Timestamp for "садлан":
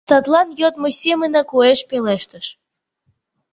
0.07-0.49